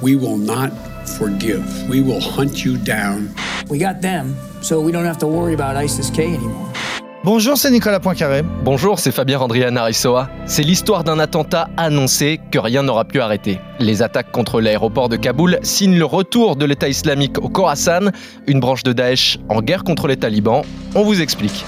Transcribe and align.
We 0.00 0.14
will 0.14 0.38
not 0.38 0.70
forgive. 1.18 1.64
We 1.88 2.00
will 2.00 2.20
hunt 2.20 2.64
you 2.64 2.76
down. 2.76 3.34
We 3.68 3.78
got 3.78 4.00
them, 4.00 4.36
so 4.60 4.80
we 4.80 4.92
don't 4.92 5.06
have 5.06 5.18
to 5.18 5.26
worry 5.26 5.54
about 5.54 5.76
ISIS-K 5.76 6.22
anymore. 6.22 6.70
Bonjour, 7.24 7.56
c'est 7.58 7.70
Nicolas 7.70 8.00
Poincaré. 8.00 8.42
Bonjour, 8.64 8.98
c'est 8.98 9.10
Fabien 9.10 9.38
Randrian 9.38 9.76
Arissoa. 9.76 10.30
C'est 10.46 10.62
l'histoire 10.62 11.04
d'un 11.04 11.18
attentat 11.18 11.68
annoncé 11.76 12.40
que 12.50 12.58
rien 12.58 12.82
n'aura 12.82 13.04
pu 13.04 13.20
arrêter. 13.20 13.58
Les 13.78 14.02
attaques 14.02 14.30
contre 14.32 14.60
l'aéroport 14.60 15.08
de 15.08 15.16
Kaboul 15.16 15.58
signent 15.62 15.98
le 15.98 16.06
retour 16.06 16.56
de 16.56 16.64
l'État 16.64 16.88
islamique 16.88 17.38
au 17.38 17.48
Khorasan, 17.48 18.10
une 18.46 18.60
branche 18.60 18.84
de 18.84 18.92
Daesh 18.92 19.38
en 19.48 19.60
guerre 19.60 19.84
contre 19.84 20.06
les 20.06 20.16
talibans. 20.16 20.62
On 20.94 21.02
vous 21.02 21.20
explique. 21.20 21.64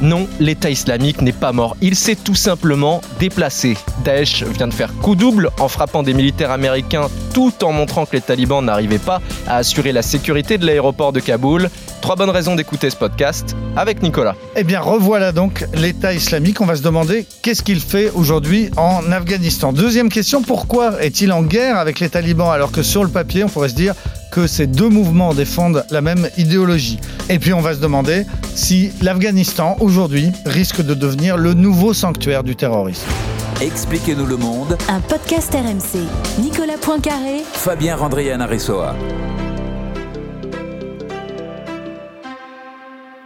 Non, 0.00 0.28
l'État 0.38 0.70
islamique 0.70 1.22
n'est 1.22 1.32
pas 1.32 1.52
mort, 1.52 1.76
il 1.80 1.96
s'est 1.96 2.14
tout 2.14 2.36
simplement 2.36 3.00
déplacé. 3.18 3.76
Daesh 4.04 4.44
vient 4.44 4.68
de 4.68 4.74
faire 4.74 4.94
coup 4.94 5.16
double 5.16 5.50
en 5.58 5.66
frappant 5.68 6.04
des 6.04 6.14
militaires 6.14 6.52
américains 6.52 7.08
tout 7.34 7.52
en 7.64 7.72
montrant 7.72 8.06
que 8.06 8.12
les 8.12 8.20
talibans 8.20 8.64
n'arrivaient 8.64 8.98
pas 8.98 9.20
à 9.46 9.56
assurer 9.56 9.92
la 9.92 10.02
sécurité 10.02 10.56
de 10.56 10.66
l'aéroport 10.66 11.12
de 11.12 11.20
Kaboul. 11.20 11.68
Trois 12.00 12.14
bonnes 12.14 12.30
raisons 12.30 12.54
d'écouter 12.54 12.90
ce 12.90 12.96
podcast 12.96 13.56
avec 13.76 14.02
Nicolas. 14.02 14.36
Eh 14.54 14.62
bien, 14.62 14.80
revoilà 14.80 15.32
donc 15.32 15.66
l'État 15.74 16.12
islamique. 16.12 16.60
On 16.60 16.66
va 16.66 16.76
se 16.76 16.82
demander 16.82 17.26
qu'est-ce 17.42 17.62
qu'il 17.62 17.80
fait 17.80 18.10
aujourd'hui 18.10 18.70
en 18.76 19.10
Afghanistan. 19.10 19.72
Deuxième 19.72 20.08
question, 20.08 20.42
pourquoi 20.42 21.02
est-il 21.02 21.32
en 21.32 21.42
guerre 21.42 21.76
avec 21.76 21.98
les 21.98 22.08
talibans 22.08 22.50
alors 22.50 22.70
que 22.70 22.82
sur 22.82 23.02
le 23.02 23.10
papier, 23.10 23.42
on 23.42 23.48
pourrait 23.48 23.68
se 23.68 23.74
dire 23.74 23.94
que 24.30 24.46
ces 24.46 24.66
deux 24.66 24.88
mouvements 24.88 25.34
défendent 25.34 25.84
la 25.90 26.00
même 26.00 26.28
idéologie. 26.36 26.98
Et 27.28 27.38
puis 27.38 27.52
on 27.52 27.60
va 27.60 27.74
se 27.74 27.80
demander 27.80 28.24
si 28.54 28.90
l'Afghanistan 29.02 29.76
aujourd'hui 29.80 30.30
risque 30.46 30.82
de 30.82 30.94
devenir 30.94 31.36
le 31.36 31.54
nouveau 31.54 31.94
sanctuaire 31.94 32.44
du 32.44 32.56
terrorisme. 32.56 33.06
Expliquez-nous 33.60 34.26
le 34.26 34.36
monde. 34.36 34.78
Un 34.88 35.00
podcast 35.00 35.52
RMC. 35.52 36.00
Nicolas 36.40 36.78
Poincaré. 36.80 37.42
Fabien 37.52 37.96
Randrian 37.96 38.40
Aressoa. 38.40 38.94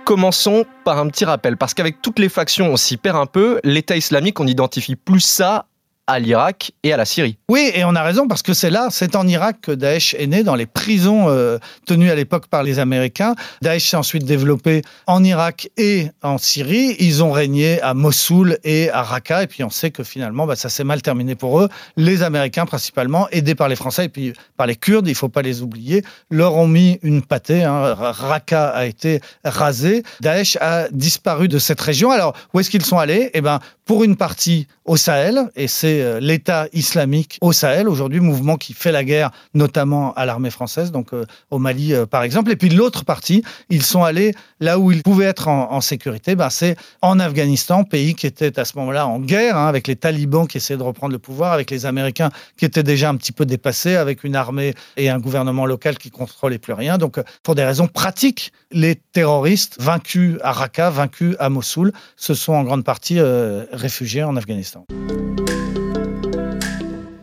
Commençons 0.05 0.65
par 0.85 0.99
un 0.99 1.09
petit 1.09 1.25
rappel, 1.25 1.57
parce 1.57 1.75
qu'avec 1.75 2.03
toutes 2.03 2.19
les 2.19 2.29
factions, 2.29 2.73
on 2.73 2.77
s'y 2.77 2.97
perd 2.97 3.17
un 3.17 3.27
peu. 3.27 3.61
L'État 3.63 3.97
islamique, 3.97 4.41
on 4.41 4.47
identifie 4.47 4.97
plus 4.97 5.21
ça 5.21 5.67
à 6.07 6.19
l'Irak 6.19 6.73
et 6.83 6.93
à 6.93 6.97
la 6.97 7.05
Syrie. 7.05 7.39
Oui, 7.49 7.71
et 7.75 7.85
on 7.85 7.95
a 7.95 8.03
raison 8.03 8.27
parce 8.27 8.43
que 8.43 8.55
c'est 8.55 8.71
là, 8.71 8.89
c'est 8.91 9.15
en 9.15 9.27
Irak 9.27 9.59
que 9.63 9.73
Daesh 9.73 10.15
est 10.19 10.27
né, 10.27 10.43
dans 10.43 10.57
les 10.57 10.67
prisons 10.67 11.29
euh, 11.29 11.59
tenues 11.87 12.11
à 12.11 12.15
l'époque 12.15 12.49
par 12.49 12.63
les 12.63 12.79
Américains. 12.79 13.35
Daesh 13.63 13.91
s'est 13.91 13.97
ensuite 13.97 14.25
développé 14.25 14.83
en 15.07 15.23
Irak 15.23 15.69
et 15.77 16.09
en 16.23 16.39
Syrie. 16.39 16.97
Ils 16.99 17.23
ont 17.23 17.31
régné 17.31 17.81
à 17.83 17.95
Mossoul 17.95 18.59
et 18.65 18.91
à 18.91 19.03
Raqqa, 19.03 19.45
et 19.45 19.47
puis 19.47 19.63
on 19.63 19.71
sait 19.71 19.91
que 19.91 20.03
finalement, 20.03 20.47
bah, 20.47 20.57
ça 20.57 20.69
s'est 20.69 20.85
mal 20.85 21.03
terminé 21.03 21.35
pour 21.35 21.61
eux. 21.61 21.69
Les 21.97 22.23
Américains 22.23 22.67
principalement, 22.67 23.29
aidés 23.31 23.55
par 23.55 23.69
les 23.69 23.77
Français 23.77 24.07
et 24.07 24.09
puis 24.09 24.33
par 24.57 24.67
les 24.67 24.77
Kurdes, 24.77 25.07
il 25.07 25.15
faut 25.15 25.29
pas 25.29 25.43
les 25.43 25.63
oublier, 25.63 26.03
leur 26.31 26.57
ont 26.57 26.69
mis 26.69 26.99
une 27.03 27.23
pâtée. 27.23 27.63
Hein. 27.63 27.95
Raqqa 27.95 28.71
a 28.71 28.87
été 28.87 29.21
rasé. 29.45 30.03
Daesh 30.21 30.57
a 30.61 30.89
disparu 30.91 31.49
de 31.49 31.59
cette 31.59 31.81
région. 31.81 32.11
Alors, 32.11 32.35
où 32.53 32.61
est-ce 32.61 32.71
qu'ils 32.71 32.85
sont 32.85 32.99
allés? 32.99 33.31
Eh 33.35 33.41
ben, 33.41 33.61
pour 33.85 34.05
une 34.05 34.17
partie 34.17 34.67
au 34.85 34.97
Sahel, 34.97 35.51
et 35.55 35.69
c'est 35.69 35.92
euh, 36.01 36.21
l'État 36.21 36.67
islamique 36.73 37.39
au 37.41 37.53
Sahel, 37.53 37.89
aujourd'hui, 37.89 38.21
mouvement 38.21 38.57
qui 38.57 38.73
fait 38.73 38.93
la 38.93 39.05
guerre, 39.05 39.31
notamment 39.55 40.15
à 40.15 40.27
l'armée 40.27 40.51
française, 40.51 40.93
donc 40.93 41.13
euh, 41.13 41.27
au 41.51 41.59
Mali 41.59 41.93
euh, 41.93 42.07
par 42.07 42.23
exemple. 42.23 42.51
Et 42.51 42.57
puis 42.57 42.69
l'autre 42.69 43.05
partie, 43.05 43.43
ils 43.69 43.83
sont 43.83 44.03
allés 44.03 44.33
là 44.61 44.79
où 44.79 44.93
ils 44.93 45.03
pouvaient 45.03 45.27
être 45.27 45.49
en, 45.49 45.81
sécurité, 45.81 46.37
ben, 46.37 46.51
c'est 46.51 46.77
en 47.01 47.19
Afghanistan, 47.19 47.85
pays 47.85 48.15
qui 48.15 48.27
était 48.27 48.59
à 48.59 48.65
ce 48.65 48.79
moment-là 48.79 49.07
en 49.07 49.19
guerre, 49.19 49.57
hein, 49.57 49.67
avec 49.67 49.89
les 49.89 49.97
talibans 49.97 50.47
qui 50.47 50.59
essayaient 50.59 50.79
de 50.79 50.83
reprendre 50.83 51.13
le 51.13 51.19
pouvoir, 51.19 51.53
avec 51.53 51.71
les 51.71 51.87
Américains 51.87 52.31
qui 52.57 52.65
étaient 52.65 52.85
déjà 52.85 53.09
un 53.09 53.17
petit 53.17 53.33
peu 53.33 53.45
dépassés, 53.45 53.97
avec 53.97 54.23
une 54.23 54.37
armée 54.37 54.75
et 54.97 55.11
un 55.11 55.19
gouvernement 55.19 55.67
local 55.67 55.99
qui 55.99 56.11
contrôlait 56.11 56.59
plus 56.59 56.75
rien. 56.75 56.99
Donc, 56.99 57.21
pour 57.43 57.55
des 57.55 57.65
raisons 57.65 57.89
pratiques, 57.89 58.53
les 58.71 58.95
terroristes 58.95 59.77
vaincus 59.81 60.39
à 60.43 60.53
Raqqa, 60.53 60.91
vaincus 60.91 61.35
à 61.41 61.49
Mossoul, 61.49 61.93
se 62.17 62.35
sont 62.35 62.53
en 62.53 62.63
grande 62.63 62.85
partie 62.85 63.21
réfugiés 63.73 64.23
en 64.23 64.37
Afghanistan 64.37 64.87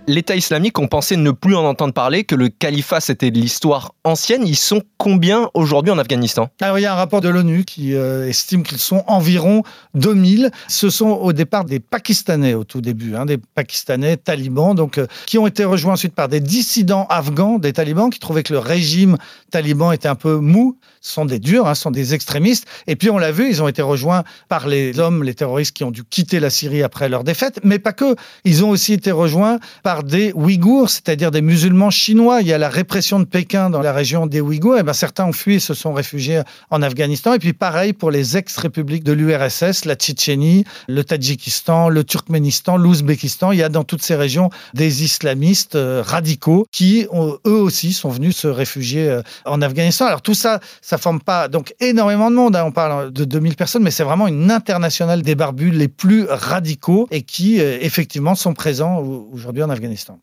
l'État 0.10 0.36
islamique, 0.36 0.80
on 0.80 0.88
pensait 0.88 1.16
ne 1.16 1.32
plus 1.32 1.56
en 1.56 1.64
entendre 1.64 1.94
parler, 1.94 2.24
que 2.24 2.36
le 2.36 2.50
califat 2.50 3.00
c'était 3.00 3.32
de 3.32 3.40
l'histoire 3.40 3.94
ancienne. 4.04 4.46
Ils 4.46 4.56
sont 4.56 4.82
combien 4.98 5.50
aujourd'hui 5.54 5.92
en 5.92 5.98
Afghanistan? 5.98 6.50
Il 6.62 6.82
y 6.82 6.86
a 6.86 6.94
un 6.94 6.96
rapport 6.96 7.22
de 7.22 7.30
l'ONU 7.30 7.64
qui 7.64 7.94
euh, 7.94 8.28
estime 8.28 8.64
qu'ils 8.64 8.80
sont 8.80 9.04
environ 9.08 9.64
2000. 9.94 10.52
Ce 10.68 10.90
sont 10.90 11.10
au 11.10 11.32
départ 11.32 11.66
des 11.66 11.80
Pakistanais 11.80 12.56
au 12.56 12.64
tout 12.64 12.82
début, 12.82 13.16
hein, 13.16 13.26
des 13.26 13.38
Pakistanais 13.38 14.18
talibans, 14.18 14.74
donc 14.74 14.98
euh, 14.98 15.06
qui 15.28 15.38
ont 15.38 15.46
été 15.46 15.64
rejoints 15.64 15.94
ensuite 15.94 16.16
par 16.16 16.28
des 16.28 16.40
dissidents 16.40 17.06
afghans, 17.10 17.60
des 17.60 17.74
talibans, 17.74 18.10
qui 18.10 18.20
trouvaient 18.20 18.44
que 18.44 18.54
le 18.54 18.60
régime 18.60 19.18
taliban 19.52 19.92
était 19.92 20.08
un 20.08 20.16
peu 20.16 20.38
mou. 20.38 20.78
Sont 21.02 21.26
des 21.26 21.40
durs, 21.40 21.68
hein, 21.68 21.76
sont 21.76 21.92
des 21.92 22.14
extrémistes. 22.14 22.66
Et 22.88 22.96
puis 22.96 23.10
on 23.10 23.18
l'a 23.18 23.32
vu, 23.32 23.50
ils 23.50 23.64
ont 23.64 23.68
été 23.68 23.82
rejoints 23.82 24.24
par 24.48 24.68
les 24.68 25.00
hommes, 25.00 25.24
les 25.24 25.34
terroristes 25.34 25.76
qui 25.76 25.84
ont 25.84 25.92
dû 25.92 26.04
quitter 26.04 26.40
la 26.40 26.50
Syrie 26.50 26.84
après 26.84 27.10
leur 27.10 27.24
défaite, 27.24 27.60
mais 27.64 27.80
pas 27.80 27.94
que. 27.94 28.16
Ils 28.44 28.64
ont 28.66 28.70
aussi 28.70 28.94
été 28.94 29.12
rejoints 29.12 29.60
par 29.84 30.04
des 30.04 30.32
Ouïghours, 30.34 30.90
c'est-à-dire 30.90 31.32
des 31.32 31.42
musulmans 31.42 31.90
chinois. 31.90 32.42
Il 32.42 32.48
y 32.48 32.54
a 32.54 32.58
la 32.58 32.70
répression 32.70 33.20
de 33.20 33.26
Pékin 33.26 33.70
dans 33.70 33.82
la 33.82 33.94
région 33.94 34.28
des 34.28 34.42
Ouïghours. 34.42 34.78
Et 34.78 34.80
eh 34.82 34.84
ben, 34.84 34.94
certains 34.94 35.26
ont 35.26 35.34
fui 35.34 35.56
et 35.56 35.60
se 35.60 35.74
sont 35.74 35.94
réfugiés 35.94 36.42
en 36.70 36.82
Afghanistan. 36.82 37.34
Et 37.34 37.40
puis 37.40 37.54
pareil 37.54 37.94
pour 37.94 38.12
les 38.12 38.38
ex-républiques 38.38 39.04
de 39.04 39.14
l'URSS, 39.14 39.86
la 39.86 39.96
Tchétchénie, 39.96 40.64
le 40.88 41.04
Tadjikistan, 41.04 41.90
le 41.90 42.04
Turkménistan, 42.04 42.78
l'Ouzbékistan. 42.78 43.52
Il 43.52 43.60
y 43.60 43.64
a 43.64 43.70
dans 43.70 43.84
toutes 43.84 44.04
ces 44.04 44.16
régions 44.16 44.50
des 44.74 45.04
islamistes 45.04 45.76
euh, 45.76 46.04
radicaux 46.06 46.66
qui, 46.72 47.08
eux 47.46 47.62
aussi, 47.62 47.94
sont 47.94 48.10
venus 48.10 48.38
se 48.38 48.48
réfugier 48.48 49.10
euh, 49.10 49.22
en 49.46 49.62
Afghanistan. 49.62 50.06
Alors 50.06 50.22
tout 50.22 50.34
ça, 50.34 50.60
ça 50.90 50.98
forme 50.98 51.22
pas 51.22 51.48
donc 51.50 51.76
énormément 51.80 52.32
de 52.32 52.36
monde. 52.36 52.56
Hein. 52.56 52.64
On 52.66 52.72
parle 52.72 53.14
de 53.14 53.24
2000 53.24 53.56
personnes, 53.56 53.84
mais 53.84 53.92
c'est 53.92 54.04
vraiment 54.04 54.28
une 54.28 54.50
internationale 54.50 55.22
des 55.22 55.36
barbus 55.36 55.70
les 55.70 55.88
plus 55.88 56.26
radicaux 56.28 57.08
et 57.12 57.22
qui, 57.22 57.62
euh, 57.62 57.78
effectivement, 57.80 58.34
sont 58.34 58.56
présents 58.56 58.98
aujourd'hui 59.32 59.62
en 59.62 59.70
Afghanistan. 59.70 60.20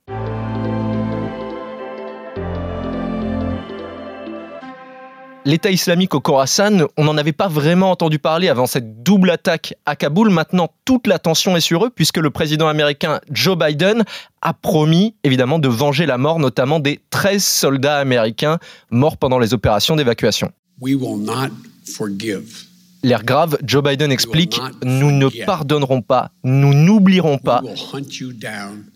L'État 5.46 5.70
islamique 5.70 6.12
au 6.12 6.20
Khorasan, 6.20 6.88
on 6.96 7.04
n'en 7.04 7.16
avait 7.16 7.32
pas 7.32 7.46
vraiment 7.46 7.92
entendu 7.92 8.18
parler 8.18 8.48
avant 8.48 8.66
cette 8.66 9.04
double 9.04 9.30
attaque 9.30 9.74
à 9.86 9.94
Kaboul. 9.94 10.28
Maintenant, 10.28 10.70
toute 10.84 11.06
l'attention 11.06 11.56
est 11.56 11.60
sur 11.60 11.84
eux 11.84 11.90
puisque 11.94 12.16
le 12.16 12.30
président 12.30 12.66
américain 12.66 13.20
Joe 13.30 13.56
Biden 13.56 14.02
a 14.42 14.52
promis 14.54 15.14
évidemment 15.22 15.60
de 15.60 15.68
venger 15.68 16.04
la 16.04 16.18
mort 16.18 16.40
notamment 16.40 16.80
des 16.80 16.98
13 17.10 17.44
soldats 17.44 17.98
américains 17.98 18.58
morts 18.90 19.18
pendant 19.18 19.38
les 19.38 19.54
opérations 19.54 19.94
d'évacuation. 19.94 20.50
We 20.80 20.96
will 20.96 21.24
not 21.24 21.52
forgive 21.94 22.64
L'air 23.04 23.22
grave, 23.22 23.56
Joe 23.62 23.84
Biden 23.84 24.10
explique 24.10 24.60
Nous 24.82 25.12
ne 25.12 25.28
pardonnerons 25.44 26.02
pas, 26.02 26.32
nous 26.42 26.74
n'oublierons 26.74 27.38
pas, 27.38 27.62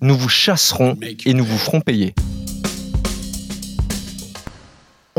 nous 0.00 0.16
vous 0.16 0.28
chasserons 0.28 0.98
et 1.24 1.32
nous 1.32 1.44
vous 1.44 1.58
ferons 1.58 1.80
payer. 1.80 2.12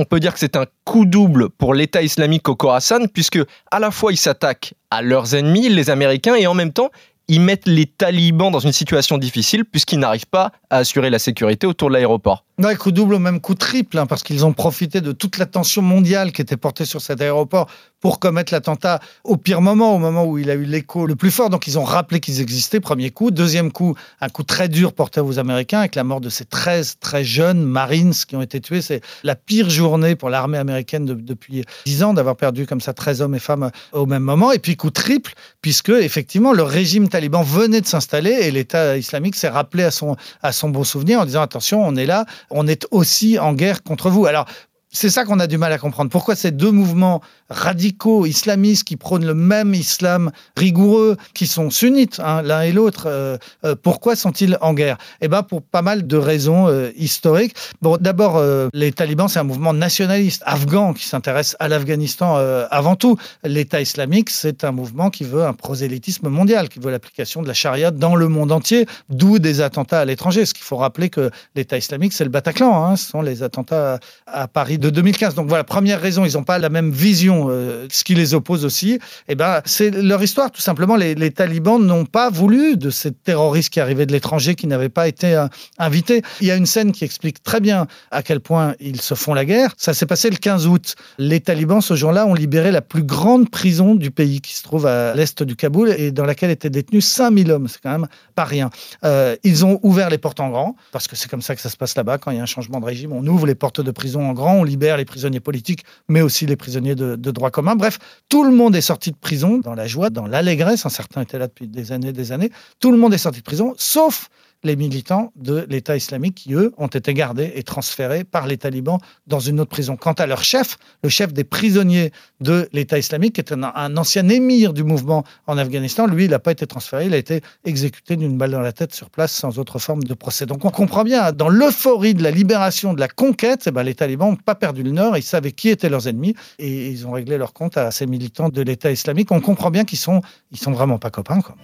On 0.01 0.05
peut 0.05 0.19
dire 0.19 0.33
que 0.33 0.39
c'est 0.39 0.55
un 0.55 0.65
coup 0.83 1.05
double 1.05 1.49
pour 1.51 1.75
l'État 1.75 2.01
islamique 2.01 2.49
au 2.49 2.55
Khorasan, 2.55 3.05
puisque 3.05 3.37
à 3.69 3.79
la 3.79 3.91
fois 3.91 4.11
ils 4.11 4.17
s'attaquent 4.17 4.73
à 4.89 5.03
leurs 5.03 5.35
ennemis, 5.35 5.69
les 5.69 5.91
Américains, 5.91 6.33
et 6.33 6.47
en 6.47 6.55
même 6.55 6.73
temps 6.73 6.89
ils 7.27 7.39
mettent 7.39 7.67
les 7.67 7.85
talibans 7.85 8.51
dans 8.51 8.57
une 8.59 8.71
situation 8.71 9.19
difficile, 9.19 9.63
puisqu'ils 9.63 9.99
n'arrivent 9.99 10.25
pas 10.25 10.53
à 10.71 10.77
assurer 10.77 11.11
la 11.11 11.19
sécurité 11.19 11.67
autour 11.67 11.89
de 11.89 11.93
l'aéroport. 11.93 12.45
Ouais, 12.57 12.75
coup 12.75 12.91
double, 12.91 13.19
même 13.19 13.39
coup 13.39 13.53
triple, 13.53 13.99
hein, 13.99 14.07
parce 14.07 14.23
qu'ils 14.23 14.43
ont 14.43 14.53
profité 14.53 15.01
de 15.01 15.11
toute 15.11 15.37
l'attention 15.37 15.83
mondiale 15.83 16.31
qui 16.31 16.41
était 16.41 16.57
portée 16.57 16.85
sur 16.85 16.99
cet 16.99 17.21
aéroport 17.21 17.67
pour 18.01 18.19
commettre 18.19 18.51
l'attentat 18.51 18.99
au 19.23 19.37
pire 19.37 19.61
moment, 19.61 19.95
au 19.95 19.99
moment 19.99 20.25
où 20.25 20.37
il 20.37 20.49
a 20.49 20.55
eu 20.55 20.65
l'écho 20.65 21.05
le 21.05 21.15
plus 21.15 21.31
fort. 21.31 21.49
Donc 21.49 21.67
ils 21.67 21.79
ont 21.79 21.83
rappelé 21.83 22.19
qu'ils 22.19 22.41
existaient, 22.41 22.79
premier 22.79 23.11
coup. 23.11 23.31
Deuxième 23.31 23.71
coup, 23.71 23.95
un 24.19 24.27
coup 24.29 24.43
très 24.43 24.67
dur 24.67 24.93
porté 24.93 25.21
aux 25.21 25.39
Américains 25.39 25.79
avec 25.79 25.95
la 25.95 26.03
mort 26.03 26.19
de 26.19 26.29
ces 26.29 26.45
13 26.45 26.97
très 26.99 27.23
jeunes 27.23 27.63
Marines 27.63 28.13
qui 28.27 28.35
ont 28.35 28.41
été 28.41 28.59
tués. 28.59 28.81
C'est 28.81 29.01
la 29.23 29.35
pire 29.35 29.69
journée 29.69 30.15
pour 30.15 30.29
l'armée 30.29 30.57
américaine 30.57 31.05
depuis 31.05 31.63
10 31.85 32.03
ans 32.03 32.13
d'avoir 32.13 32.35
perdu 32.35 32.65
comme 32.65 32.81
ça 32.81 32.93
13 32.93 33.21
hommes 33.21 33.35
et 33.35 33.39
femmes 33.39 33.71
au 33.91 34.05
même 34.05 34.23
moment. 34.23 34.51
Et 34.51 34.59
puis 34.59 34.75
coup 34.75 34.89
triple, 34.89 35.33
puisque 35.61 35.89
effectivement 35.89 36.53
le 36.53 36.63
régime 36.63 37.07
taliban 37.07 37.43
venait 37.43 37.81
de 37.81 37.87
s'installer 37.87 38.31
et 38.31 38.51
l'État 38.51 38.97
islamique 38.97 39.35
s'est 39.35 39.49
rappelé 39.49 39.83
à 39.83 39.91
son, 39.91 40.15
à 40.41 40.51
son 40.51 40.69
bon 40.69 40.83
souvenir 40.83 41.21
en 41.21 41.25
disant 41.25 41.41
attention, 41.41 41.85
on 41.85 41.95
est 41.95 42.05
là, 42.05 42.25
on 42.49 42.67
est 42.67 42.87
aussi 42.91 43.37
en 43.37 43.53
guerre 43.53 43.83
contre 43.83 44.09
vous. 44.09 44.25
Alors, 44.25 44.45
c'est 44.91 45.09
ça 45.09 45.23
qu'on 45.23 45.39
a 45.39 45.47
du 45.47 45.57
mal 45.57 45.71
à 45.71 45.77
comprendre. 45.77 46.09
Pourquoi 46.09 46.35
ces 46.35 46.51
deux 46.51 46.71
mouvements 46.71 47.21
radicaux 47.49 48.25
islamistes 48.25 48.83
qui 48.83 48.97
prônent 48.97 49.25
le 49.25 49.33
même 49.33 49.73
islam 49.73 50.31
rigoureux, 50.57 51.17
qui 51.33 51.47
sont 51.47 51.69
sunnites 51.69 52.19
hein, 52.19 52.41
l'un 52.41 52.61
et 52.61 52.71
l'autre, 52.71 53.05
euh, 53.07 53.37
euh, 53.63 53.75
pourquoi 53.81 54.15
sont-ils 54.15 54.57
en 54.61 54.73
guerre? 54.73 54.97
Eh 55.21 55.27
ben 55.27 55.43
pour 55.43 55.61
pas 55.61 55.81
mal 55.81 56.07
de 56.07 56.17
raisons 56.17 56.67
euh, 56.67 56.91
historiques. 56.97 57.55
Bon, 57.81 57.97
d'abord, 57.99 58.41
les 58.73 58.91
talibans, 58.91 59.27
c'est 59.27 59.39
un 59.39 59.43
mouvement 59.43 59.73
nationaliste 59.73 60.43
afghan 60.45 60.93
qui 60.93 61.07
s'intéresse 61.07 61.55
à 61.59 61.67
l'Afghanistan 61.67 62.35
avant 62.69 62.95
tout. 62.95 63.17
L'État 63.43 63.81
islamique, 63.81 64.29
c'est 64.29 64.63
un 64.63 64.71
mouvement 64.71 65.09
qui 65.09 65.23
veut 65.23 65.43
un 65.43 65.53
prosélytisme 65.53 66.29
mondial, 66.29 66.69
qui 66.69 66.79
veut 66.79 66.91
l'application 66.91 67.41
de 67.41 67.47
la 67.47 67.53
charia 67.53 67.91
dans 67.91 68.15
le 68.15 68.27
monde 68.27 68.51
entier, 68.51 68.85
d'où 69.09 69.39
des 69.39 69.61
attentats 69.61 70.01
à 70.01 70.05
l'étranger. 70.05 70.45
Ce 70.45 70.53
qu'il 70.53 70.63
faut 70.63 70.77
rappeler 70.77 71.09
que 71.09 71.31
l'État 71.55 71.77
islamique, 71.77 72.13
c'est 72.13 72.23
le 72.23 72.29
Bataclan. 72.29 72.85
Hein, 72.85 72.95
ce 72.95 73.09
sont 73.09 73.21
les 73.21 73.43
attentats 73.43 73.99
à 74.27 74.47
Paris 74.47 74.77
de 74.81 74.89
2015. 74.89 75.35
Donc 75.35 75.47
voilà, 75.47 75.63
première 75.63 76.01
raison, 76.01 76.25
ils 76.25 76.33
n'ont 76.33 76.43
pas 76.43 76.57
la 76.57 76.69
même 76.69 76.91
vision, 76.91 77.47
euh, 77.49 77.85
ce 77.91 78.03
qui 78.03 78.15
les 78.15 78.33
oppose 78.33 78.65
aussi. 78.65 78.99
Eh 79.27 79.35
ben, 79.35 79.61
c'est 79.63 79.91
leur 79.91 80.21
histoire, 80.21 80.51
tout 80.51 80.61
simplement. 80.61 80.95
Les, 80.95 81.31
talibans 81.31 81.81
n'ont 81.81 82.05
pas 82.05 82.29
voulu 82.29 82.75
de 82.75 82.89
ces 82.89 83.11
terroristes 83.11 83.71
qui 83.71 83.79
arrivaient 83.79 84.05
de 84.05 84.11
l'étranger, 84.11 84.55
qui 84.55 84.67
n'avaient 84.67 84.89
pas 84.89 85.07
été 85.07 85.35
euh, 85.35 85.47
invités. 85.77 86.23
Il 86.41 86.47
y 86.47 86.51
a 86.51 86.55
une 86.55 86.65
scène 86.65 86.91
qui 86.91 87.05
explique 87.05 87.43
très 87.43 87.61
bien 87.61 87.87
à 88.09 88.23
quel 88.23 88.39
point 88.39 88.73
ils 88.79 88.99
se 88.99 89.13
font 89.13 89.33
la 89.33 89.45
guerre. 89.45 89.73
Ça 89.77 89.93
s'est 89.93 90.07
passé 90.07 90.29
le 90.29 90.35
15 90.35 90.67
août. 90.67 90.95
Les 91.19 91.39
talibans, 91.39 91.81
ce 91.81 91.95
jour-là, 91.95 92.25
ont 92.25 92.33
libéré 92.33 92.71
la 92.71 92.81
plus 92.81 93.03
grande 93.03 93.49
prison 93.49 93.93
du 93.93 94.09
pays, 94.09 94.41
qui 94.41 94.55
se 94.55 94.63
trouve 94.63 94.87
à 94.87 95.13
l'est 95.13 95.43
du 95.43 95.55
Kaboul 95.55 95.91
et 95.91 96.11
dans 96.11 96.25
laquelle 96.25 96.49
étaient 96.49 96.71
détenus 96.71 97.05
5000 97.05 97.51
hommes. 97.51 97.67
C'est 97.67 97.81
quand 97.81 97.91
même 97.91 98.07
pas 98.33 98.45
rien. 98.45 98.71
Euh, 99.05 99.35
ils 99.43 99.63
ont 99.63 99.79
ouvert 99.83 100.09
les 100.09 100.17
portes 100.17 100.39
en 100.39 100.49
grand, 100.49 100.75
parce 100.91 101.07
que 101.07 101.15
c'est 101.15 101.29
comme 101.29 101.43
ça 101.43 101.55
que 101.55 101.61
ça 101.61 101.69
se 101.69 101.77
passe 101.77 101.95
là-bas. 101.95 102.17
Quand 102.17 102.31
il 102.31 102.37
y 102.37 102.39
a 102.39 102.43
un 102.43 102.47
changement 102.47 102.79
de 102.79 102.85
régime, 102.85 103.13
on 103.13 103.25
ouvre 103.27 103.45
les 103.45 103.55
portes 103.55 103.81
de 103.81 103.91
prison 103.91 104.27
en 104.27 104.33
grand, 104.33 104.55
on 104.55 104.63
libère 104.71 104.97
les 104.97 105.05
prisonniers 105.05 105.39
politiques, 105.39 105.83
mais 106.07 106.21
aussi 106.21 106.45
les 106.45 106.55
prisonniers 106.55 106.95
de, 106.95 107.15
droit 107.15 107.51
commun. 107.51 107.75
Bref, 107.75 107.99
tout 108.29 108.43
le 108.43 108.51
monde 108.51 108.75
est 108.75 108.81
sorti 108.81 109.11
de 109.11 109.17
prison 109.17 109.57
dans 109.57 109.75
la 109.75 109.85
joie, 109.85 110.09
dans 110.09 110.27
l'allégresse. 110.27 110.87
Certains 110.87 111.21
étaient 111.21 111.39
là 111.39 111.47
depuis 111.47 111.67
des 111.67 111.91
années, 111.91 112.13
des 112.13 112.31
années. 112.31 112.51
Tout 112.79 112.91
le 112.91 112.97
monde 112.97 113.13
est 113.13 113.19
sorti 113.19 113.39
de 113.39 113.43
prison, 113.43 113.73
sauf 113.77 114.29
les 114.63 114.75
militants 114.75 115.31
de 115.35 115.65
l'État 115.69 115.95
islamique 115.95 116.35
qui, 116.35 116.53
eux, 116.53 116.73
ont 116.77 116.87
été 116.87 117.13
gardés 117.13 117.51
et 117.55 117.63
transférés 117.63 118.23
par 118.23 118.47
les 118.47 118.57
talibans 118.57 118.99
dans 119.27 119.39
une 119.39 119.59
autre 119.59 119.71
prison. 119.71 119.97
Quant 119.97 120.13
à 120.13 120.25
leur 120.25 120.43
chef, 120.43 120.77
le 121.03 121.09
chef 121.09 121.33
des 121.33 121.43
prisonniers 121.43 122.11
de 122.39 122.69
l'État 122.73 122.97
islamique, 122.97 123.33
qui 123.33 123.41
est 123.41 123.53
un, 123.53 123.97
ancien 123.97 124.27
émir 124.29 124.73
du 124.73 124.83
mouvement 124.83 125.23
en 125.47 125.57
Afghanistan, 125.57 126.07
lui, 126.07 126.25
il 126.25 126.31
n'a 126.31 126.39
pas 126.39 126.51
été 126.51 126.67
transféré, 126.67 127.07
il 127.07 127.13
a 127.13 127.17
été 127.17 127.41
exécuté 127.65 128.15
d'une 128.15 128.37
balle 128.37 128.51
dans 128.51 128.61
la 128.61 128.71
tête 128.71 128.93
sur 128.93 129.09
place 129.09 129.31
sans 129.31 129.59
autre 129.59 129.79
forme 129.79 130.03
de 130.03 130.13
procès. 130.13 130.45
Donc 130.45 130.65
on 130.65 130.69
comprend 130.69 131.03
bien, 131.03 131.31
dans 131.31 131.49
l'euphorie 131.49 132.13
de 132.13 132.23
la 132.23 132.31
libération, 132.31 132.93
de 132.93 132.99
la 132.99 133.07
conquête, 133.07 133.63
eh 133.67 133.71
ben, 133.71 133.83
les 133.83 133.95
talibans 133.95 134.31
n'ont 134.31 134.35
pas 134.35 134.55
perdu 134.55 134.83
le 134.83 134.91
nord, 134.91 135.17
ils 135.17 135.23
savaient 135.23 135.51
qui 135.51 135.69
étaient 135.69 135.89
leurs 135.89 136.07
ennemis 136.07 136.35
et 136.59 136.89
ils 136.89 137.07
ont 137.07 137.11
réglé 137.11 137.37
leur 137.37 137.53
compte 137.53 137.77
à 137.77 137.91
ces 137.91 138.05
militants 138.05 138.49
de 138.49 138.61
l'État 138.61 138.91
islamique. 138.91 139.31
On 139.31 139.41
comprend 139.41 139.71
bien 139.71 139.85
qu'ils 139.85 139.99
sont, 139.99 140.21
ils 140.51 140.59
sont 140.59 140.71
vraiment 140.71 140.99
pas 140.99 141.09
copains. 141.09 141.41
Quoi. 141.41 141.55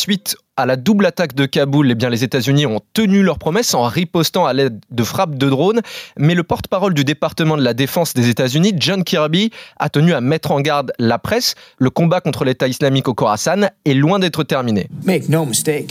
Suite 0.00 0.38
à 0.56 0.64
la 0.64 0.76
double 0.76 1.04
attaque 1.04 1.34
de 1.34 1.44
Kaboul, 1.44 1.90
eh 1.90 1.94
bien, 1.94 2.08
les 2.08 2.24
États-Unis 2.24 2.64
ont 2.64 2.80
tenu 2.94 3.22
leur 3.22 3.38
promesse 3.38 3.74
en 3.74 3.82
ripostant 3.82 4.46
à 4.46 4.54
l'aide 4.54 4.80
de 4.90 5.02
frappes 5.02 5.34
de 5.34 5.50
drones. 5.50 5.82
Mais 6.16 6.34
le 6.34 6.42
porte-parole 6.42 6.94
du 6.94 7.04
département 7.04 7.58
de 7.58 7.62
la 7.62 7.74
défense 7.74 8.14
des 8.14 8.30
États-Unis, 8.30 8.72
John 8.78 9.04
Kirby, 9.04 9.50
a 9.78 9.90
tenu 9.90 10.14
à 10.14 10.22
mettre 10.22 10.52
en 10.52 10.62
garde 10.62 10.94
la 10.98 11.18
presse. 11.18 11.54
Le 11.76 11.90
combat 11.90 12.22
contre 12.22 12.46
l'État 12.46 12.66
islamique 12.66 13.08
au 13.08 13.14
Khorasan 13.14 13.68
est 13.84 13.92
loin 13.92 14.18
d'être 14.18 14.42
terminé. 14.42 14.88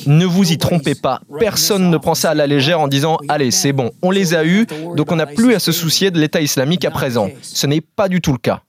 Ne 0.07 0.25
vous 0.25 0.51
y 0.51 0.57
trompez 0.57 0.95
pas, 0.95 1.21
personne 1.38 1.91
ne 1.91 1.97
prend 1.97 2.15
ça 2.15 2.31
à 2.31 2.33
la 2.33 2.47
légère 2.47 2.79
en 2.79 2.88
disant 2.88 3.19
Allez, 3.27 3.51
c'est 3.51 3.73
bon, 3.73 3.91
on 4.01 4.09
les 4.09 4.33
a 4.33 4.44
eus, 4.44 4.65
donc 4.95 5.11
on 5.11 5.17
n'a 5.17 5.27
plus 5.27 5.53
à 5.53 5.59
se 5.59 5.71
soucier 5.71 6.09
de 6.09 6.19
l'État 6.19 6.41
islamique 6.41 6.83
à 6.83 6.89
présent. 6.89 7.29
Ce 7.44 7.67
n'est 7.67 7.81
pas 7.81 8.09
du 8.09 8.21
tout 8.21 8.31
le 8.31 8.39
cas. 8.39 8.63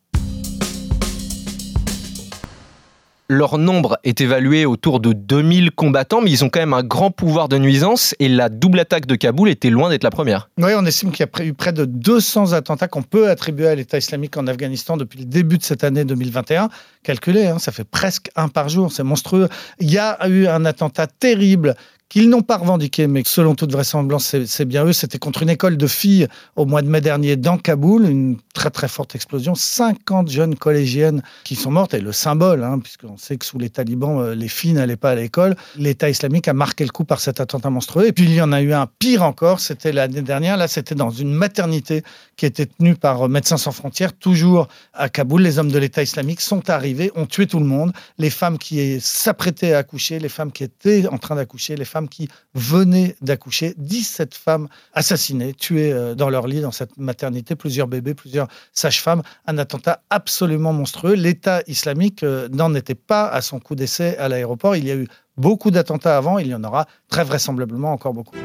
Leur 3.33 3.59
nombre 3.59 3.97
est 4.03 4.21
évalué 4.21 4.67
autour 4.67 4.99
de 4.99 5.13
2000 5.13 5.71
combattants, 5.71 6.21
mais 6.21 6.33
ils 6.33 6.45
ont 6.45 6.49
quand 6.49 6.59
même 6.59 6.73
un 6.73 6.83
grand 6.83 7.13
pouvoir 7.13 7.49
de 7.49 7.59
nuisance 7.59 8.13
et 8.19 8.29
la 8.29 8.49
double 8.49 8.81
attaque 8.81 9.07
de 9.07 9.15
Kaboul 9.15 9.49
était 9.49 9.71
loin 9.71 9.89
d'être 9.89 10.03
la 10.03 10.11
première. 10.11 10.51
Oui, 10.59 10.73
on 10.77 10.85
estime 10.85 11.13
qu'il 11.13 11.25
y 11.25 11.41
a 11.41 11.45
eu 11.45 11.55
près 11.55 11.73
de 11.73 11.85
200 11.85 12.55
attentats 12.55 12.89
qu'on 12.89 13.05
peut 13.05 13.31
attribuer 13.31 13.69
à 13.69 13.77
l'État 13.77 13.99
islamique 13.99 14.37
en 14.37 14.49
Afghanistan 14.49 14.97
depuis 14.97 15.21
le 15.21 15.27
début 15.27 15.59
de 15.59 15.63
cette 15.63 15.85
année 15.85 16.05
2021. 16.05 16.71
Calculé, 17.05 17.47
hein, 17.47 17.61
ça 17.61 17.71
fait 17.71 17.85
presque 17.85 18.33
un 18.35 18.49
par 18.49 18.69
jour, 18.69 18.91
c'est 18.91 19.05
monstrueux. 19.05 19.49
Il 19.79 19.93
y 19.93 19.99
a 19.99 20.19
eu 20.27 20.49
un 20.49 20.65
attentat 20.65 21.07
terrible 21.07 21.77
qu'ils 22.11 22.29
n'ont 22.29 22.43
pas 22.43 22.59
revendiqué, 22.59 23.07
mais 23.07 23.23
selon 23.25 23.55
toute 23.55 23.71
vraisemblance, 23.71 24.37
c'est 24.45 24.65
bien 24.65 24.85
eux. 24.85 24.93
C'était 24.93 25.19
contre 25.19 25.45
une 25.45 25.49
école 25.49 25.77
de 25.77 25.87
filles 25.87 26.27
au 26.57 26.67
mois 26.67 26.83
de 26.83 26.89
mai 26.89 27.01
dernier 27.01 27.37
dans 27.37 27.57
Kaboul, 27.57 28.05
une 28.05 28.37
très 28.53 28.71
très 28.71 28.89
forte 28.89 29.15
explosion. 29.15 29.55
50 29.55 30.29
jeunes 30.29 30.57
collégiennes 30.57 31.23
qui 31.45 31.55
sont 31.55 31.71
mortes, 31.71 31.95
et 31.95 32.01
le 32.01 32.11
symbole, 32.11 32.65
hein, 32.65 32.81
puisqu'on 32.81 33.17
sait 33.17 33.37
que 33.37 33.47
sous 33.47 33.59
les 33.59 33.71
talibans, 33.71 34.19
euh, 34.19 34.35
les 34.35 34.49
filles 34.49 34.73
n'allaient 34.73 34.97
pas 34.97 35.13
à 35.13 35.15
l'école. 35.15 35.55
L'État 35.77 36.11
islamique 36.11 36.49
a 36.49 36.53
marqué 36.53 36.85
le 36.85 36.91
coup 36.91 37.05
par 37.05 37.21
cet 37.21 37.39
attentat 37.39 37.71
monstrueux. 37.71 38.09
Et 38.09 38.13
puis 38.13 38.25
il 38.25 38.35
y 38.35 38.43
en 38.43 38.51
a 38.51 38.61
eu 38.61 38.73
un 38.73 38.89
pire 38.99 39.23
encore, 39.23 39.61
c'était 39.61 39.93
l'année 39.93 40.23
dernière. 40.23 40.57
Là, 40.57 40.67
c'était 40.67 40.97
dans 40.97 41.11
une 41.11 41.33
maternité 41.33 42.03
qui 42.37 42.45
était 42.45 42.67
tenue 42.67 42.97
par 42.97 43.23
euh, 43.23 43.29
Médecins 43.29 43.57
sans 43.57 43.71
frontières, 43.71 44.15
toujours 44.15 44.67
à 44.95 45.09
Kaboul. 45.09 45.43
Les 45.43 45.61
hommes 45.61 45.71
de 45.71 45.79
l'État 45.79 46.03
islamique 46.03 46.41
sont 46.41 46.69
arrivés, 46.71 47.13
ont 47.15 47.27
tué 47.27 47.47
tout 47.47 47.61
le 47.61 47.67
monde. 47.67 47.93
Les 48.19 48.31
femmes 48.31 48.59
qui 48.59 49.01
s'apprêtaient 49.01 49.75
à 49.75 49.79
accoucher, 49.79 50.19
les 50.19 50.29
femmes 50.29 50.51
qui 50.51 50.65
étaient 50.65 51.07
en 51.07 51.19
train 51.19 51.37
d'accoucher, 51.37 51.77
les 51.77 51.85
femmes 51.85 52.00
qui 52.09 52.29
venaient 52.55 53.17
d'accoucher, 53.21 53.75
17 53.79 54.35
femmes 54.35 54.69
assassinées, 54.95 55.55
tuées 55.55 55.93
euh, 55.93 56.15
dans 56.15 56.31
leur 56.31 56.47
lit 56.47 56.61
dans 56.61 56.73
cette 56.73 56.97
maternité, 56.97 57.57
plusieurs 57.57 57.87
bébés, 57.87 58.15
plusieurs 58.15 58.49
sages-femmes, 58.73 59.23
un 59.47 59.59
attentat 59.59 60.03
absolument 60.11 60.73
monstrueux. 60.73 61.15
L'État 61.15 61.63
islamique 61.67 62.23
euh, 62.23 62.49
n'en 62.51 62.75
était 62.75 62.95
pas 62.95 63.29
à 63.29 63.43
son 63.43 63.61
coup 63.61 63.75
d'essai 63.75 64.17
à 64.17 64.29
l'aéroport. 64.29 64.77
Il 64.77 64.87
y 64.87 64.91
a 64.91 64.97
eu 64.97 65.09
beaucoup 65.37 65.71
d'attentats 65.71 66.17
avant, 66.17 66.39
il 66.39 66.49
y 66.49 66.55
en 66.55 66.65
aura 66.65 66.87
très 67.09 67.25
vraisemblablement 67.25 67.93
encore 67.93 68.15
beaucoup. 68.15 68.37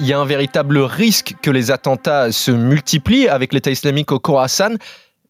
Il 0.00 0.06
y 0.06 0.12
a 0.12 0.18
un 0.18 0.24
véritable 0.24 0.78
risque 0.78 1.34
que 1.40 1.50
les 1.50 1.70
attentats 1.70 2.32
se 2.32 2.50
multiplient 2.50 3.28
avec 3.28 3.52
l'État 3.52 3.70
islamique 3.70 4.12
au 4.12 4.18
Khorasan 4.18 4.74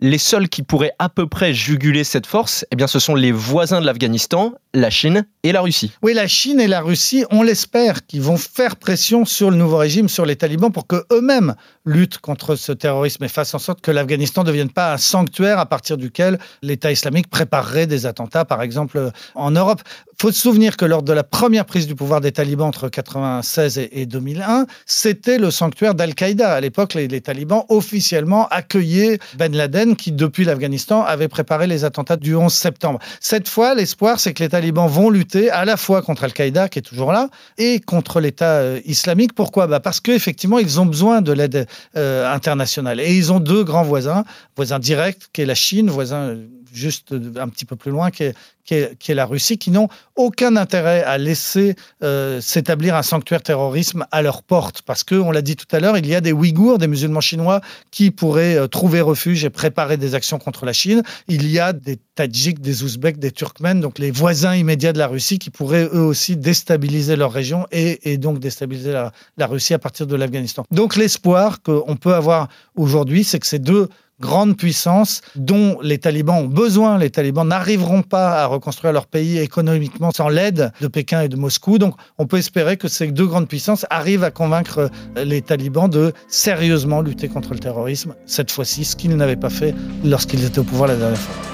les 0.04 0.18
seuls 0.18 0.50
qui 0.50 0.62
pourraient 0.62 0.92
à 0.98 1.08
peu 1.08 1.26
près 1.26 1.54
juguler 1.54 2.04
cette 2.04 2.26
force, 2.26 2.66
eh 2.70 2.76
bien, 2.76 2.86
ce 2.86 2.98
sont 2.98 3.14
les 3.14 3.32
voisins 3.32 3.80
de 3.80 3.86
l'Afghanistan, 3.86 4.52
la 4.74 4.90
Chine 4.90 5.26
et 5.44 5.50
la 5.50 5.62
Russie. 5.62 5.92
Oui, 6.02 6.12
la 6.12 6.28
Chine 6.28 6.60
et 6.60 6.66
la 6.66 6.82
Russie, 6.82 7.24
on 7.30 7.42
l'espère, 7.42 8.04
qui 8.04 8.18
vont 8.18 8.36
faire 8.36 8.76
pression 8.76 9.24
sur 9.24 9.50
le 9.50 9.56
nouveau 9.56 9.78
régime, 9.78 10.10
sur 10.10 10.26
les 10.26 10.36
talibans, 10.36 10.70
pour 10.70 10.86
que 10.86 11.06
eux-mêmes 11.10 11.54
luttent 11.84 12.18
contre 12.18 12.56
ce 12.56 12.72
terrorisme 12.72 13.24
et 13.24 13.28
fassent 13.28 13.54
en 13.54 13.58
sorte 13.58 13.80
que 13.80 13.90
l'Afghanistan 13.90 14.42
ne 14.42 14.48
devienne 14.48 14.70
pas 14.70 14.94
un 14.94 14.96
sanctuaire 14.96 15.58
à 15.58 15.66
partir 15.66 15.96
duquel 15.96 16.38
l'État 16.62 16.90
islamique 16.90 17.28
préparerait 17.28 17.86
des 17.86 18.06
attentats, 18.06 18.44
par 18.44 18.62
exemple, 18.62 19.10
en 19.34 19.50
Europe. 19.50 19.82
Il 20.12 20.22
faut 20.22 20.32
se 20.32 20.40
souvenir 20.40 20.76
que 20.76 20.84
lors 20.84 21.02
de 21.02 21.12
la 21.12 21.24
première 21.24 21.64
prise 21.64 21.86
du 21.86 21.94
pouvoir 21.94 22.20
des 22.20 22.32
talibans 22.32 22.68
entre 22.68 22.84
1996 22.84 23.88
et 23.90 24.06
2001, 24.06 24.66
c'était 24.86 25.38
le 25.38 25.50
sanctuaire 25.50 25.94
d'Al-Qaïda. 25.94 26.52
À 26.52 26.60
l'époque, 26.60 26.94
les, 26.94 27.20
talibans 27.20 27.64
officiellement 27.68 28.46
accueillaient 28.48 29.18
Ben 29.36 29.54
Laden, 29.54 29.96
qui, 29.96 30.12
depuis 30.12 30.44
l'Afghanistan, 30.44 31.02
avait 31.02 31.28
préparé 31.28 31.66
les 31.66 31.84
attentats 31.84 32.16
du 32.16 32.34
11 32.36 32.52
septembre. 32.52 33.00
Cette 33.20 33.48
fois, 33.48 33.74
l'espoir, 33.74 34.20
c'est 34.20 34.32
que 34.32 34.42
les 34.42 34.48
talibans 34.48 34.88
vont 34.88 35.10
lutter 35.10 35.50
à 35.50 35.64
la 35.64 35.76
fois 35.76 36.00
contre 36.00 36.24
Al-Qaïda, 36.24 36.68
qui 36.68 36.78
est 36.78 36.82
toujours 36.82 37.12
là, 37.12 37.28
et 37.58 37.80
contre 37.80 38.20
l'État 38.20 38.58
euh, 38.58 38.80
islamique. 38.84 39.34
Pourquoi? 39.34 39.66
Bah 39.66 39.80
Parce 39.80 40.00
qu'effectivement, 40.00 40.58
ils 40.58 40.80
ont 40.80 40.86
besoin 40.86 41.22
de 41.22 41.32
l'aide 41.32 41.66
internationale. 41.94 43.00
Et 43.00 43.16
ils 43.16 43.32
ont 43.32 43.40
deux 43.40 43.64
grands 43.64 43.84
voisins, 43.84 44.24
voisin 44.56 44.78
direct, 44.78 45.28
qui 45.32 45.42
est 45.42 45.46
la 45.46 45.54
Chine, 45.54 45.90
voisin 45.90 46.36
juste 46.74 47.14
un 47.36 47.48
petit 47.48 47.64
peu 47.64 47.76
plus 47.76 47.90
loin, 47.90 48.10
qui 48.10 48.24
est, 48.24 49.08
la 49.14 49.26
Russie, 49.26 49.58
qui 49.58 49.70
n'ont 49.70 49.88
aucun 50.16 50.56
intérêt 50.56 51.02
à 51.04 51.18
laisser 51.18 51.76
euh, 52.02 52.40
s'établir 52.40 52.94
un 52.96 53.02
sanctuaire 53.02 53.42
terrorisme 53.42 54.06
à 54.10 54.22
leur 54.22 54.42
porte. 54.42 54.82
Parce 54.82 55.04
que, 55.04 55.14
on 55.14 55.30
l'a 55.30 55.42
dit 55.42 55.56
tout 55.56 55.66
à 55.70 55.80
l'heure, 55.80 55.98
il 55.98 56.06
y 56.06 56.14
a 56.14 56.20
des 56.20 56.32
Ouïghours, 56.32 56.78
des 56.78 56.88
musulmans 56.88 57.20
chinois, 57.20 57.60
qui 57.90 58.10
pourraient 58.10 58.56
euh, 58.56 58.66
trouver 58.66 59.00
refuge 59.00 59.44
et 59.44 59.50
préparer 59.50 59.96
des 59.96 60.14
actions 60.14 60.38
contre 60.38 60.66
la 60.66 60.72
Chine. 60.72 61.02
Il 61.28 61.48
y 61.50 61.58
a 61.58 61.72
des 61.72 61.98
Tadjiks, 62.14 62.60
des 62.60 62.82
Ouzbeks, 62.82 63.18
des 63.18 63.30
Turkmènes, 63.30 63.80
donc 63.80 63.98
les 63.98 64.10
voisins 64.10 64.54
immédiats 64.54 64.92
de 64.92 64.98
la 64.98 65.06
Russie, 65.06 65.38
qui 65.38 65.50
pourraient 65.50 65.88
eux 65.92 66.04
aussi 66.04 66.36
déstabiliser 66.36 67.16
leur 67.16 67.32
région 67.32 67.66
et, 67.70 68.12
et 68.12 68.16
donc 68.16 68.38
déstabiliser 68.38 68.92
la, 68.92 69.12
la 69.36 69.46
Russie 69.46 69.74
à 69.74 69.78
partir 69.78 70.06
de 70.06 70.16
l'Afghanistan. 70.16 70.64
Donc 70.70 70.96
l'espoir 70.96 71.62
qu'on 71.62 71.96
peut 71.96 72.14
avoir 72.14 72.48
aujourd'hui, 72.76 73.24
c'est 73.24 73.38
que 73.38 73.46
ces 73.46 73.58
deux 73.58 73.88
grande 74.20 74.56
puissance 74.56 75.20
dont 75.36 75.78
les 75.82 75.98
talibans 75.98 76.44
ont 76.44 76.48
besoin. 76.48 76.98
Les 76.98 77.10
talibans 77.10 77.46
n'arriveront 77.46 78.02
pas 78.02 78.42
à 78.42 78.46
reconstruire 78.46 78.92
leur 78.92 79.06
pays 79.06 79.38
économiquement 79.38 80.10
sans 80.12 80.28
l'aide 80.28 80.72
de 80.80 80.88
Pékin 80.88 81.22
et 81.22 81.28
de 81.28 81.36
Moscou. 81.36 81.78
Donc 81.78 81.94
on 82.18 82.26
peut 82.26 82.38
espérer 82.38 82.76
que 82.76 82.88
ces 82.88 83.10
deux 83.10 83.26
grandes 83.26 83.48
puissances 83.48 83.86
arrivent 83.90 84.24
à 84.24 84.30
convaincre 84.30 84.90
les 85.16 85.42
talibans 85.42 85.88
de 85.88 86.12
sérieusement 86.28 87.00
lutter 87.00 87.28
contre 87.28 87.52
le 87.52 87.58
terrorisme, 87.58 88.14
cette 88.26 88.50
fois-ci, 88.50 88.84
ce 88.84 88.96
qu'ils 88.96 89.16
n'avaient 89.16 89.36
pas 89.36 89.50
fait 89.50 89.74
lorsqu'ils 90.04 90.44
étaient 90.44 90.58
au 90.58 90.64
pouvoir 90.64 90.88
la 90.88 90.96
dernière 90.96 91.18
fois. 91.18 91.53